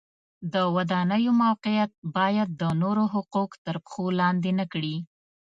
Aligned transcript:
د 0.53 0.55
ودانیو 0.75 1.31
موقعیت 1.43 1.91
باید 2.17 2.49
د 2.61 2.63
نورو 2.81 3.03
حقوق 3.13 3.51
تر 3.65 3.75
پښو 3.83 4.05
لاندې 4.19 4.51
نه 4.59 4.65
کړي. 4.73 4.95